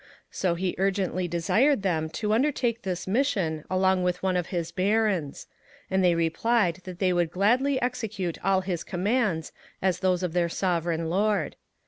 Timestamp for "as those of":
9.79-10.33